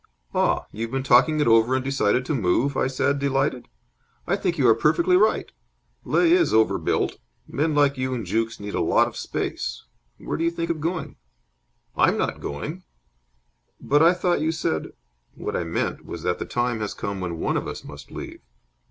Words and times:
"Ah, 0.33 0.65
you 0.71 0.81
have 0.81 0.91
been 0.91 1.03
talking 1.03 1.39
it 1.39 1.45
over 1.47 1.75
and 1.75 1.85
decided 1.85 2.25
to 2.25 2.33
move?" 2.33 2.75
I 2.75 2.87
said, 2.87 3.19
delighted. 3.19 3.67
"I 4.25 4.35
think 4.35 4.57
you 4.57 4.67
are 4.67 4.73
perfectly 4.73 5.15
right. 5.15 5.51
Leigh 6.05 6.31
is 6.31 6.55
over 6.55 6.79
built. 6.79 7.19
Men 7.47 7.75
like 7.75 7.99
you 7.99 8.15
and 8.15 8.25
Jukes 8.25 8.59
need 8.59 8.73
a 8.73 8.81
lot 8.81 9.07
of 9.07 9.15
space. 9.15 9.83
Where 10.17 10.39
do 10.39 10.43
you 10.43 10.49
think 10.49 10.71
of 10.71 10.81
going?" 10.81 11.17
"I'm 11.95 12.17
not 12.17 12.41
going." 12.41 12.81
"But 13.79 14.01
I 14.01 14.15
thought 14.15 14.41
you 14.41 14.51
said" 14.51 14.93
"What 15.35 15.55
I 15.55 15.63
meant 15.63 16.03
was 16.03 16.23
that 16.23 16.39
the 16.39 16.45
time 16.45 16.79
has 16.79 16.95
come 16.95 17.21
when 17.21 17.37
one 17.37 17.55
of 17.55 17.67
us 17.67 17.83
must 17.83 18.09
leave." 18.09 18.41